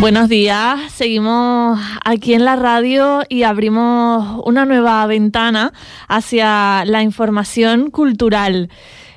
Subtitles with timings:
[0.00, 5.72] Buenos días, seguimos aquí en la radio y abrimos una nueva ventana
[6.06, 8.70] hacia la información cultural.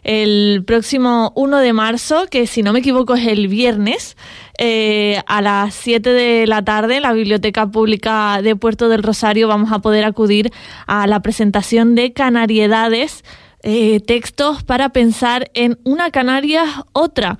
[0.04, 4.18] El próximo 1 de marzo, que si no me equivoco es el viernes,
[4.58, 9.48] eh, a las 7 de la tarde en la Biblioteca Pública de Puerto del Rosario
[9.48, 10.52] vamos a poder acudir
[10.88, 13.24] a la presentación de Canariedades,
[13.64, 17.38] eh, textos para pensar en una Canaria, otra.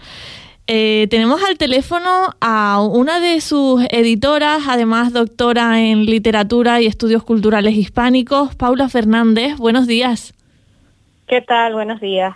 [0.68, 7.24] Eh, tenemos al teléfono a una de sus editoras, además doctora en literatura y estudios
[7.24, 9.58] culturales hispánicos, Paula Fernández.
[9.58, 10.34] Buenos días.
[11.28, 11.74] ¿Qué tal?
[11.74, 12.36] Buenos días.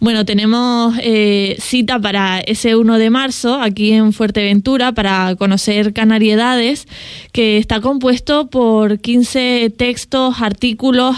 [0.00, 6.86] Bueno, tenemos eh, cita para ese 1 de marzo aquí en Fuerteventura para conocer Canariedades,
[7.32, 11.16] que está compuesto por 15 textos, artículos,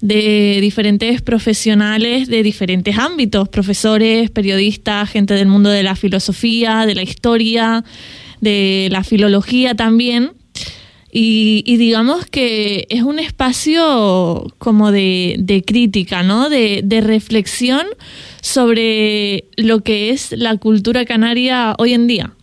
[0.00, 6.94] de diferentes profesionales de diferentes ámbitos, profesores, periodistas, gente del mundo de la filosofía, de
[6.94, 7.84] la historia,
[8.40, 10.32] de la filología también.
[11.10, 16.50] Y, digamos que es un espacio como de, crítica, ¿no?
[16.50, 17.86] De, de, reflexión
[18.42, 22.34] sobre lo que es la cultura canaria hoy en día.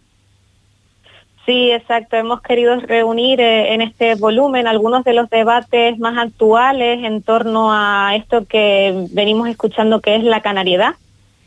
[1.45, 2.15] Sí, exacto.
[2.15, 7.71] Hemos querido reunir eh, en este volumen algunos de los debates más actuales en torno
[7.71, 10.95] a esto que venimos escuchando que es la canariedad.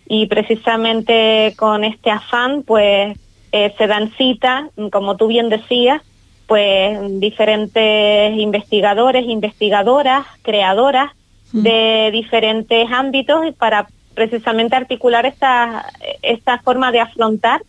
[0.06, 3.18] Y precisamente con este afán, pues
[3.50, 6.00] eh, se dan cita, como tú bien decías,
[6.46, 11.12] pues diferentes investigadores, investigadoras, creadoras
[11.52, 15.86] de diferentes ámbitos para precisamente articular esta,
[16.22, 17.62] esta forma de afrontar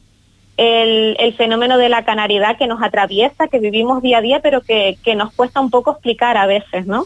[0.59, 4.97] el, fenómeno de la canariedad que nos atraviesa, que vivimos día a día, pero que,
[5.15, 7.05] nos cuesta un poco explicar a veces, ¿no?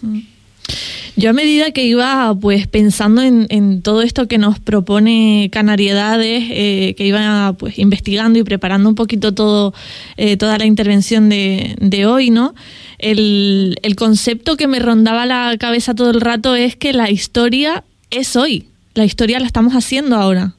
[1.15, 6.95] Yo a medida que iba pues pensando en, todo esto que nos propone Canariedades, eh,
[6.97, 9.73] que iba pues investigando y preparando un poquito todo
[10.17, 12.55] eh, toda la intervención de, de hoy, ¿no?
[12.97, 17.83] El, el concepto que me rondaba la cabeza todo el rato es que la historia
[18.09, 18.65] es hoy,
[18.95, 20.55] la historia la estamos haciendo ahora.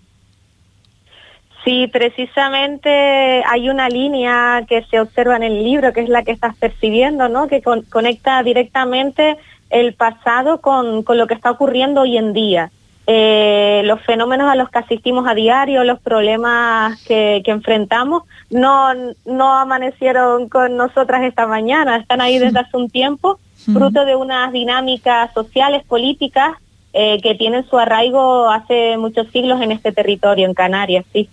[1.64, 6.32] Sí, precisamente hay una línea que se observa en el libro, que es la que
[6.32, 7.48] estás percibiendo, ¿no?
[7.48, 9.38] Que conecta directamente
[9.70, 12.70] el pasado con, lo que está ocurriendo hoy en día.
[13.06, 18.92] Eh, los fenómenos a los que asistimos a diario, los problemas que, enfrentamos, no,
[19.24, 23.38] no amanecieron con nosotras esta mañana, están ahí desde hace un tiempo,
[23.72, 26.52] fruto de unas dinámicas sociales, políticas,
[26.92, 31.28] eh, que tienen su arraigo hace muchos siglos en este territorio, en Canarias, sí.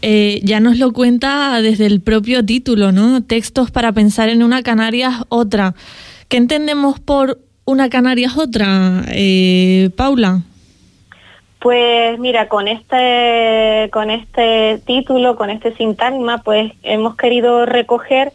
[0.00, 3.22] Eh, ya nos lo cuenta desde el propio título, ¿no?
[3.22, 5.74] Textos para pensar en una Canarias otra.
[6.28, 10.42] ¿Qué entendemos por una Canarias otra, eh, Paula?
[11.58, 18.32] Pues mira, con este, con este título, con este sintagma, pues hemos querido recoger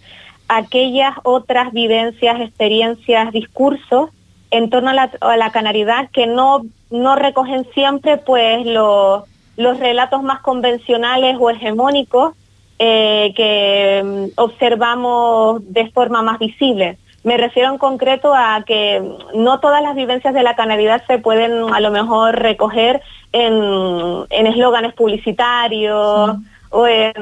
[0.49, 4.09] aquellas otras vivencias, experiencias, discursos
[4.51, 9.23] en torno a la, a canaridad que no, no recogen siempre pues los
[9.55, 12.35] los relatos más convencionales o hegemónicos
[12.79, 16.97] eh, que mm, observamos de forma más visible.
[17.23, 19.01] Me refiero en concreto a que
[19.33, 24.93] no todas las vivencias de la canalidad se pueden a lo mejor recoger en eslóganes
[24.93, 26.35] publicitarios
[26.69, 27.13] o en,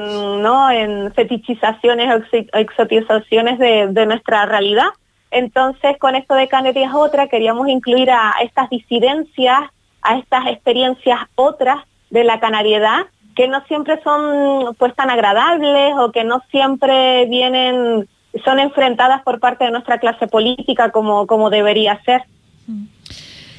[0.42, 0.70] ¿no?
[0.70, 4.88] en fetichizaciones o exotizaciones de, de, nuestra realidad.
[5.30, 9.60] Entonces, con esto de Canarias Otra, queríamos incluir a estas disidencias,
[10.02, 11.78] a estas experiencias otras
[12.12, 18.06] de la canariedad que no siempre son pues tan agradables o que no siempre vienen
[18.44, 22.22] son enfrentadas por parte de nuestra clase política como, como debería ser.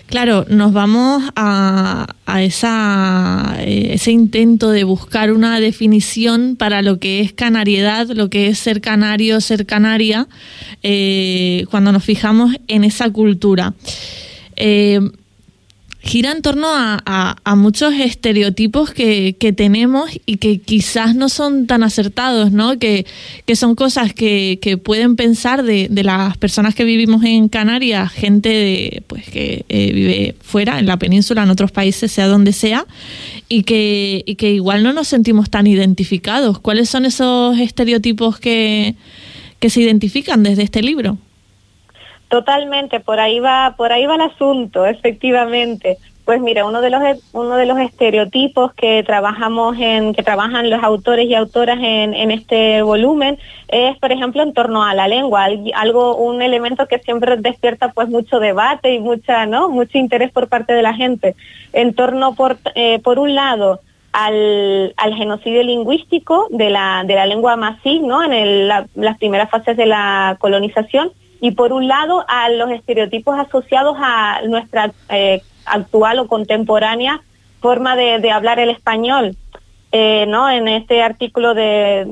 [0.07, 6.99] Claro, nos vamos a, a esa, eh, ese intento de buscar una definición para lo
[6.99, 10.27] que es canariedad, lo que es ser canario, ser canaria,
[10.83, 13.73] eh, cuando nos fijamos en esa cultura.
[14.55, 14.99] Eh,
[16.03, 22.51] gira en torno a, muchos estereotipos que, tenemos y que quizás no son tan acertados,
[22.51, 22.77] ¿no?
[22.77, 23.05] Que,
[23.55, 29.23] son cosas que, pueden pensar de, las personas que vivimos en Canarias, gente de, pues
[29.29, 32.85] que eh, vive fuera, en la península, en otros países, sea donde sea,
[33.47, 36.59] y que, y que igual no nos sentimos tan identificados.
[36.59, 38.95] ¿Cuáles son esos estereotipos que,
[39.59, 41.17] que se identifican desde este libro?
[42.33, 46.00] Totalmente, por ahí va, por ahí va el asunto, efectivamente.
[46.25, 47.00] Pues mira, uno de los
[47.31, 52.81] uno de los estereotipos que trabajamos en que trabajan los autores y autoras en, este
[52.81, 53.38] volumen
[53.68, 55.45] es, por ejemplo, en torno a la lengua,
[55.75, 60.47] algo un elemento que siempre despierta pues mucho debate y mucha no mucho interés por
[60.47, 61.35] parte de la gente
[61.71, 63.81] en torno por eh, por un lado
[64.12, 68.24] al, al, genocidio lingüístico de la, de la lengua masí, ¿no?
[68.24, 71.12] En las primeras fases de la colonización
[71.44, 77.19] y por un lado a los estereotipos asociados a nuestra eh, actual o contemporánea
[77.60, 79.36] forma de, hablar el español.
[79.92, 80.50] Eh, ¿no?
[80.50, 82.06] en este artículo de,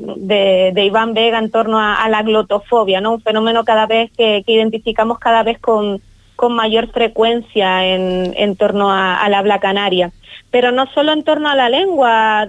[0.74, 3.14] de, Iván Vega en torno a, la glotofobia, ¿no?
[3.14, 6.02] un fenómeno cada vez que, identificamos cada vez con,
[6.36, 10.12] con mayor frecuencia en, en torno a, al habla canaria.
[10.50, 12.48] Pero no solo en torno a la lengua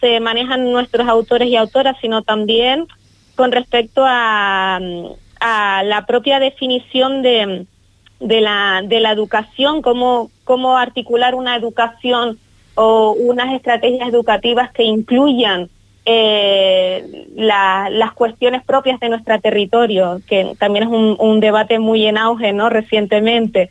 [0.00, 2.86] se manejan nuestros autores y autoras, sino también
[3.36, 4.80] con respecto a,
[5.46, 7.66] a la propia definición de,
[8.18, 12.38] de la, de la educación, cómo, cómo articular una educación
[12.74, 15.68] o unas estrategias educativas que incluyan
[16.06, 22.54] eh, las cuestiones propias de nuestro territorio, que también es un, debate muy en auge
[22.54, 22.70] ¿no?
[22.70, 23.68] recientemente.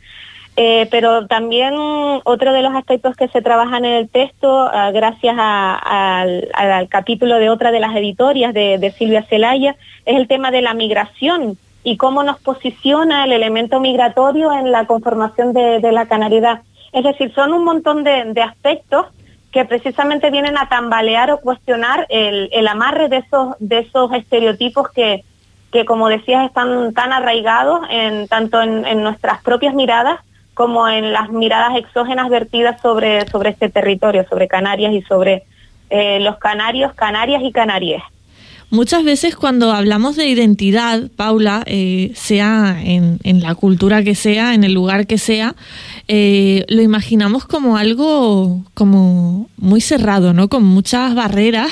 [0.56, 1.74] Eh, pero también
[2.22, 7.50] otro de los aspectos que se trabajan en el texto, uh, gracias al, capítulo de
[7.50, 9.74] otra de las editorias de Silvia Celaya,
[10.06, 14.86] es el tema de la migración y cómo nos posiciona el elemento migratorio en la
[14.86, 16.62] conformación de, la canaridad.
[16.92, 19.06] Es decir, son un montón de, aspectos
[19.52, 25.24] que precisamente vienen a tambalear o cuestionar el, amarre de esos, de esos estereotipos que,
[25.70, 27.86] que, como decías, están tan arraigados
[28.30, 30.20] tanto en, nuestras propias miradas
[30.54, 35.44] como en las miradas exógenas vertidas sobre, sobre este territorio, sobre Canarias y sobre
[35.90, 38.02] eh, los canarios, canarias y canaries.
[38.74, 44.64] Muchas veces cuando hablamos de identidad, Paula, eh, sea en, la cultura que sea, en
[44.64, 45.54] el lugar que sea,
[46.08, 50.48] eh, lo imaginamos como algo como muy cerrado, ¿no?
[50.48, 51.70] Con muchas barreras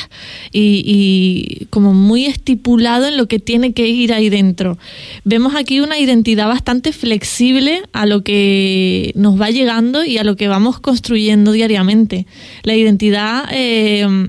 [0.53, 4.79] y, y, como muy estipulado en lo que tiene que ir ahí dentro.
[5.25, 10.37] Vemos aquí una identidad bastante flexible a lo que nos va llegando y a lo
[10.37, 12.27] que vamos construyendo diariamente.
[12.63, 14.29] La identidad eh,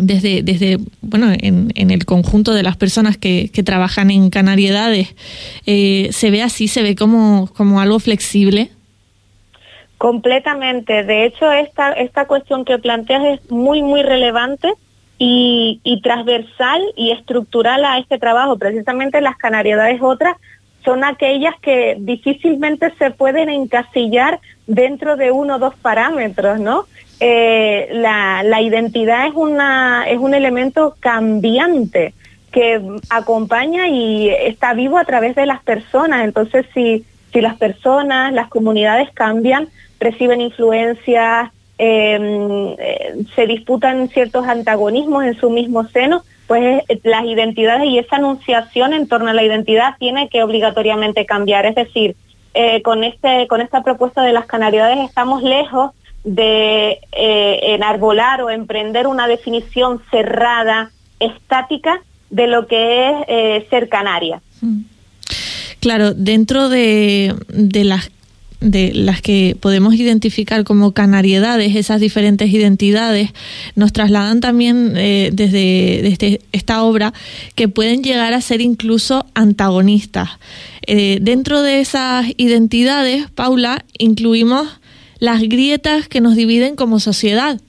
[0.00, 5.14] desde, desde bueno, en, en, el conjunto de las personas que, que trabajan en Canariedades,
[5.66, 6.68] eh, ¿se ve así?
[6.68, 8.70] ¿Se ve como, como algo flexible?
[9.98, 11.04] Completamente.
[11.04, 14.68] De hecho, esta, esta cuestión que planteas es muy, muy relevante
[15.18, 18.56] y, y transversal y estructural a este trabajo.
[18.56, 20.36] Precisamente las Canariedades otras
[20.84, 26.86] son aquellas que difícilmente se pueden encasillar dentro de uno o dos parámetros, ¿no?
[27.22, 32.14] Eh, la, la, identidad es, una, es un elemento cambiante
[32.50, 32.80] que
[33.10, 36.24] acompaña y está vivo a través de las personas.
[36.24, 39.68] Entonces, si, si las personas, las comunidades cambian,
[40.00, 47.26] reciben influencias, em, eh, se disputan ciertos antagonismos en su mismo seno, pues eh, las
[47.26, 51.66] identidades y esa anunciación en torno a la identidad tiene que obligatoriamente cambiar.
[51.66, 52.16] Es decir,
[52.82, 55.92] con, este, con esta propuesta de las canariedades estamos lejos
[56.24, 63.88] de eh, enarbolar o emprender una definición cerrada, estática, de lo que es eh, ser
[63.88, 64.40] canaria.
[65.80, 68.10] Claro, dentro de, de las
[68.60, 73.30] de las que podemos identificar como canariedades, esas diferentes identidades,
[73.74, 77.14] nos trasladan también eh, desde, desde, esta obra
[77.54, 80.28] que pueden llegar a ser incluso antagonistas.
[80.86, 84.68] Eh, dentro de esas identidades, Paula, incluimos
[85.20, 87.60] las grietas que nos dividen como sociedad.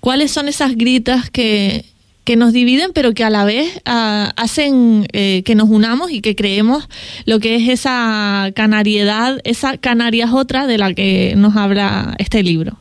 [0.00, 1.84] ¿Cuáles son esas grietas que,
[2.24, 6.20] que nos dividen, pero que a la vez ah, hacen eh, que nos unamos y
[6.22, 6.88] que creemos
[7.26, 12.76] lo que es esa canariedad, esa Canarias otra de la que nos habla este libro?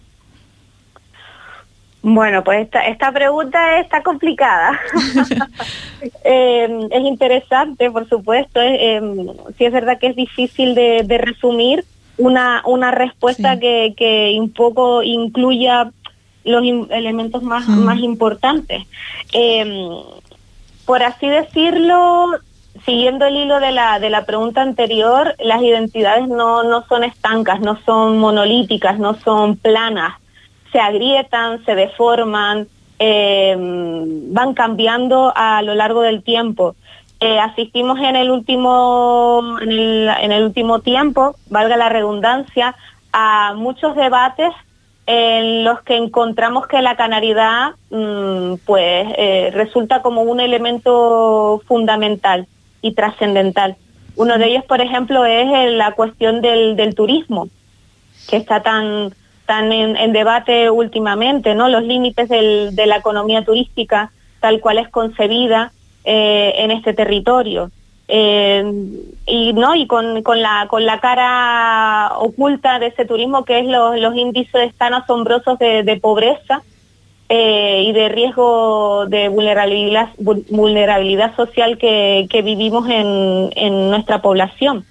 [2.01, 4.79] Bueno, pues esta, esta pregunta está complicada.
[6.23, 8.61] Em, es interesante, por supuesto.
[8.61, 9.01] Eh,
[9.57, 11.83] sí es verdad que es difícil de, de resumir,
[12.19, 15.91] una, una respuesta que, que un poco incluya
[16.43, 18.83] los elementos más, más importantes.
[19.31, 19.71] Em,
[20.85, 22.31] por así decirlo,
[22.85, 27.61] siguiendo el hilo de la, de la pregunta anterior, las identidades no, no son estancas,
[27.61, 30.13] no son monolíticas, no son planas,
[30.71, 32.67] se agrietan, se deforman,
[32.99, 36.75] em, van cambiando a lo largo del tiempo.
[37.21, 42.75] Eh, asistimos en el último en el, en el último tiempo, valga la redundancia,
[43.11, 44.51] a muchos debates
[45.05, 52.47] en los que encontramos que la canaridad mm, pues eh, resulta como un elemento fundamental
[52.81, 53.75] y trascendental.
[54.15, 57.47] Uno de ellos, por ejemplo, es la cuestión del, del turismo,
[58.29, 59.11] que está tan
[59.49, 61.69] están en, debate últimamente, ¿no?
[61.69, 64.11] Los límites de la economía turística
[64.41, 65.71] tal cual es concebida
[66.03, 67.71] eh, en este territorio.
[68.07, 68.63] Eh,
[69.27, 73.65] y no y con, con, la con la cara oculta de ese turismo que es
[73.67, 76.63] los índices tan asombrosos de, pobreza
[77.29, 84.85] eh, y de riesgo de vulnerabilidad vulnerabilidad social que, que vivimos en, en nuestra población.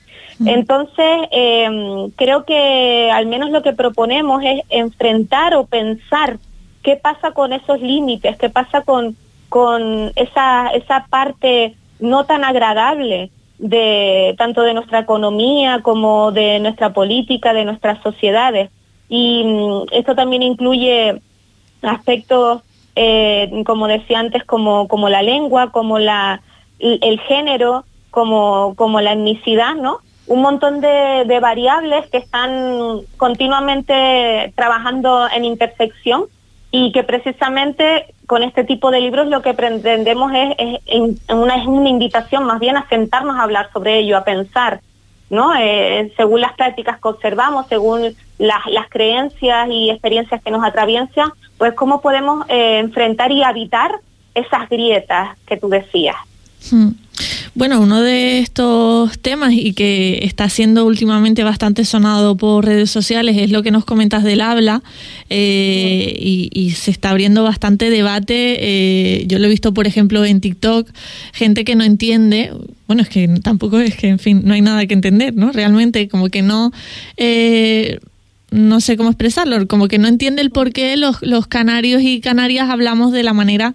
[0.47, 6.39] Entonces, em, creo que al menos lo que proponemos es enfrentar o pensar
[6.83, 9.17] qué pasa con esos límites, qué pasa con,
[9.49, 16.93] con esa, esa parte no tan agradable de tanto de nuestra economía como de nuestra
[16.93, 18.71] política, de nuestras sociedades.
[19.09, 21.21] Y mm, esto también incluye
[21.83, 22.63] aspectos,
[22.95, 26.41] eh, como decía antes, como, como la lengua, como la,
[26.79, 30.01] el género, como, como la etnicidad, ¿no?
[30.29, 36.27] un montón de, variables que están continuamente trabajando en intersección
[36.71, 40.81] y que precisamente con este tipo de libros lo que pretendemos es,
[41.31, 44.81] una, es una invitación más bien a sentarnos a hablar sobre ello, a pensar,
[45.31, 45.55] ¿no?
[45.59, 51.31] Eh, según las prácticas que observamos, según las, las creencias y experiencias que nos atraviesan,
[51.57, 53.93] pues cómo podemos eh, enfrentar y habitar
[54.35, 56.17] esas grietas que tú decías.
[56.71, 56.91] Hmm.
[57.59, 63.37] Bueno, uno de estos temas y que está siendo últimamente bastante sonado por redes sociales
[63.37, 64.81] es lo que nos comentas del habla
[65.29, 68.59] eh, y, se está abriendo bastante debate.
[68.61, 70.89] Eh, yo lo he visto, por ejemplo, en TikTok,
[71.33, 72.53] gente que no entiende,
[72.87, 75.51] bueno, es que tampoco es que, en fin, no hay nada que entender, ¿no?
[75.51, 76.71] Realmente como que no...
[77.17, 77.99] Eh,
[78.53, 82.71] no sé cómo expresarlo, como que no entiende el por qué los canarios y canarias
[82.71, 83.75] hablamos de la manera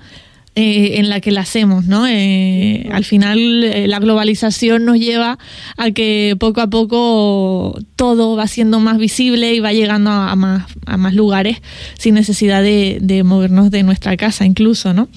[0.55, 2.05] eh, en la que la hacemos, ¿no?
[2.05, 5.39] Eh, al final eh, la globalización nos lleva
[5.77, 10.65] a que poco a poco todo va siendo más visible y va llegando a, más,
[10.85, 11.57] a más lugares
[11.97, 15.09] sin necesidad de, movernos de nuestra casa incluso, ¿no?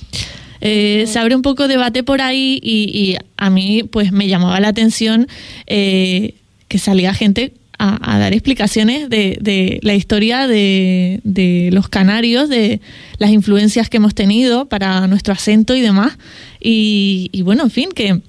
[0.62, 4.68] se abre un poco debate por ahí y, y, a mí pues me llamaba la
[4.68, 5.28] atención
[5.66, 6.32] que
[6.78, 12.80] salía gente a, dar explicaciones de, de la historia de, los canarios, de
[13.18, 16.18] las influencias que hemos tenido para nuestro acento y demás.
[16.60, 18.20] Y, bueno, en fin, que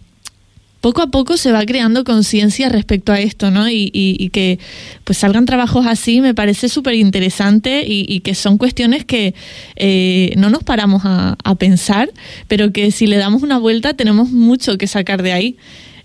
[0.82, 3.70] poco a poco se va creando conciencia respecto a esto, ¿no?
[3.70, 4.60] Y, y, que
[5.04, 9.34] pues salgan trabajos así me parece súper interesante y, que son cuestiones que
[9.76, 12.12] eh, no nos paramos a, a, pensar,
[12.48, 15.58] pero que si le damos una vuelta tenemos mucho que sacar de ahí.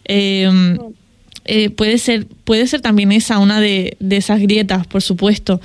[0.07, 0.79] Eh,
[1.45, 5.61] eh, puede, ser, puede ser también esa una de, esas grietas, por supuesto.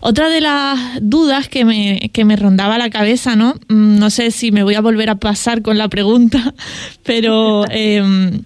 [0.00, 3.54] Otra de las dudas que me, que me rondaba la cabeza, ¿no?
[3.68, 6.54] Mm, no sé si me voy a volver a pasar con la pregunta,
[7.04, 8.42] pero em,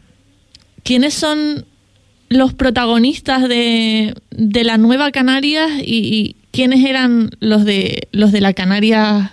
[0.84, 1.64] ¿quiénes son
[2.28, 8.52] los protagonistas de, de la nueva Canarias y, quiénes eran los de los de la
[8.52, 9.30] Canarias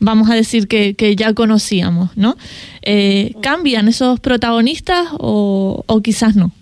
[0.00, 2.36] vamos a decir que, que ya conocíamos, ¿no?
[2.82, 6.52] Eh, ¿Cambian esos protagonistas o, o quizás no?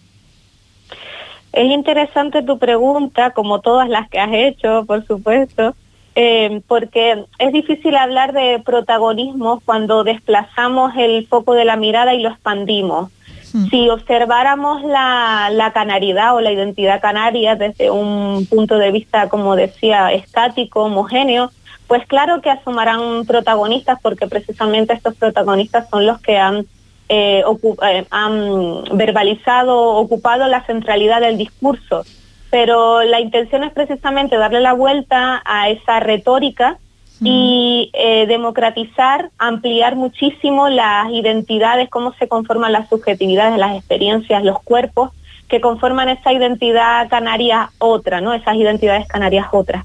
[1.56, 5.74] Es interesante tu pregunta, como todas las que has hecho, por supuesto,
[6.14, 12.20] eh, porque es difícil hablar de protagonismo cuando desplazamos el foco de la mirada y
[12.20, 13.10] lo expandimos.
[13.54, 13.68] Hmm.
[13.70, 19.56] Si observáramos la, la canaridad o la identidad canaria desde un punto de vista, como
[19.56, 21.50] decía, estático, homogéneo,
[21.86, 26.66] pues claro que asomarán protagonistas porque precisamente estos protagonistas son los que han
[27.08, 27.42] eh,
[27.82, 32.04] eh, han verbalizado, ocupado la centralidad del discurso.
[32.50, 36.78] Pero la intención es precisamente darle la vuelta a esa retórica
[37.20, 44.62] y eh, democratizar, ampliar muchísimo las identidades, cómo se conforman las subjetividades, las experiencias, los
[44.62, 45.12] cuerpos
[45.48, 48.34] que conforman esa identidad canaria otra, ¿no?
[48.34, 49.84] Esas identidades canarias otras.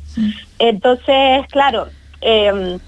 [0.59, 1.87] Entonces, claro,
[2.19, 2.79] eh,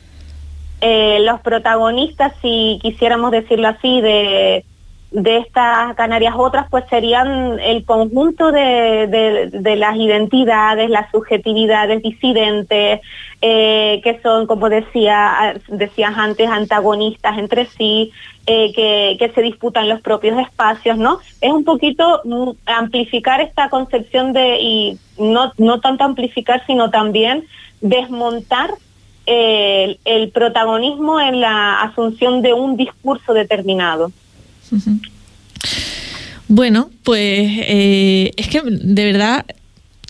[0.86, 4.66] eh, los protagonistas, si quisiéramos decirlo así, de,
[5.12, 13.00] de estas Canarias otras, pues serían el conjunto de, de, las identidades, las subjetividades disidentes,
[13.42, 18.12] eh, que son, como decía, decías antes, antagonistas entre sí,
[18.46, 21.20] eh, que, que se disputan los propios espacios, ¿no?
[21.40, 27.46] Es un poquito mm, amplificar esta concepción de, y no, no tanto amplificar, sino también
[27.80, 28.72] desmontar
[29.26, 34.12] el, protagonismo en la asunción de un discurso determinado.
[36.48, 39.46] Bueno, pues eh, es que de verdad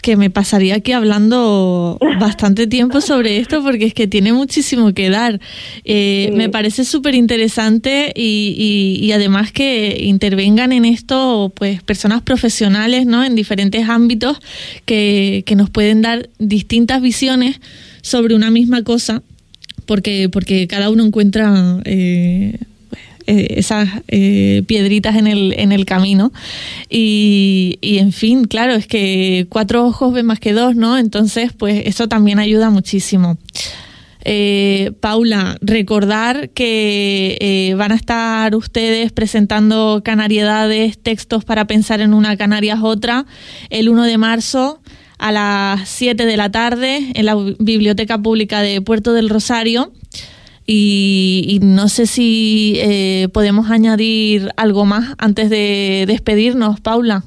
[0.04, 5.10] que me pasaría aquí hablando bastante tiempo sobre esto porque es que tiene muchísimo que
[5.10, 5.40] dar.
[5.86, 13.06] Eh, me parece súper interesante y, y, además que intervengan en esto pues personas profesionales
[13.06, 13.24] ¿no?
[13.24, 14.40] en diferentes ámbitos
[14.86, 17.62] que, que nos pueden dar distintas visiones
[18.02, 19.24] sobre una misma cosa
[19.86, 21.82] porque, porque cada uno encuentra...
[21.86, 22.58] Eh,
[23.28, 26.32] eh, esas eh, piedritas en el, en el camino.
[26.90, 30.98] Y, y, en fin, claro, es que cuatro ojos ven más que dos, ¿no?
[30.98, 33.38] Entonces, pues eso también ayuda muchísimo.
[34.26, 42.38] Eh, Paula, recordar que van a estar ustedes presentando Canariedades, textos para pensar en una
[42.38, 43.26] Canarias otra,
[43.70, 44.82] el 1 de marzo
[45.24, 49.94] a las 7 de la tarde en la Biblioteca Pública de Puerto del Rosario.
[50.66, 57.24] Y, no sé si eh, podemos añadir algo más antes de despedirnos, Paula.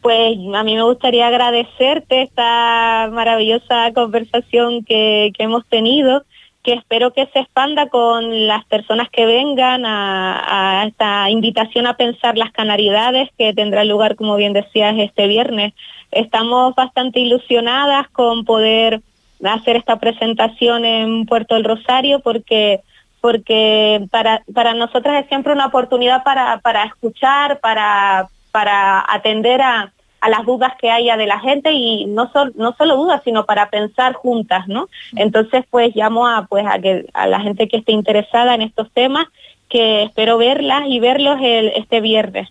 [0.00, 6.24] Pues a mí me gustaría agradecerte esta maravillosa conversación que, hemos tenido,
[6.62, 11.96] que espero que se expanda con las personas que vengan a, a, esta invitación a
[11.96, 15.74] pensar las canariedades que tendrá lugar, como bien decías, este viernes.
[16.10, 19.02] Estamos bastante ilusionadas con poder
[19.44, 22.80] hacer esta presentación en Puerto del Rosario porque
[23.20, 29.92] porque para, para nosotras es siempre una oportunidad para, para escuchar, para, para atender a,
[30.20, 33.70] a las dudas que haya de la gente y no, no solo dudas, sino para
[33.70, 34.88] pensar juntas, ¿no?
[35.16, 38.90] Entonces, pues llamo a, pues, a, que, a la gente que esté interesada en estos
[38.92, 39.26] temas
[39.68, 42.48] que espero verlas y verlos el, este viernes.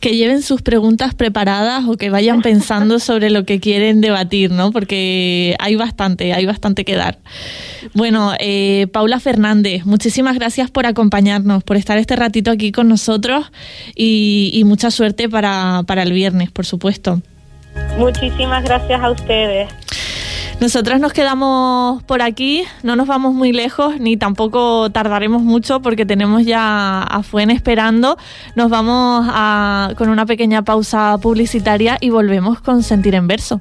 [0.00, 4.72] Que lleven sus preguntas preparadas o que vayan pensando sobre lo que quieren debatir, ¿no?
[4.72, 7.18] Porque hay bastante, hay bastante que dar.
[7.94, 13.50] Bueno, eh, Paula Fernández, muchísimas gracias por acompañarnos, por estar este ratito aquí con nosotros
[13.94, 17.20] y, y mucha suerte para, para el viernes, por supuesto.
[17.98, 19.68] Muchísimas gracias a ustedes.
[20.58, 26.06] Nosotras nos quedamos por aquí, no nos vamos muy lejos ni tampoco tardaremos mucho porque
[26.06, 28.16] tenemos ya a Fuen esperando.
[28.54, 33.60] Nos vamos a, con una pequeña pausa publicitaria y volvemos con Sentir en Verso.